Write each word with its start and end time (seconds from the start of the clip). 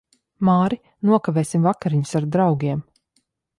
Māri, 0.47 0.79
nokavēsim 1.09 1.69
vakariņas 1.69 2.17
ar 2.23 2.29
draugiem. 2.37 2.83